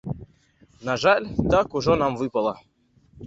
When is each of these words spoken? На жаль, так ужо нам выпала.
На 0.87 0.95
жаль, 1.03 1.27
так 1.53 1.77
ужо 1.81 1.97
нам 2.05 2.17
выпала. 2.21 2.53